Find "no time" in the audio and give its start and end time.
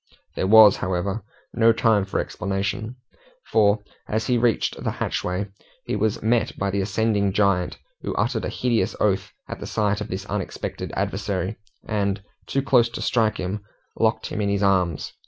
1.53-2.05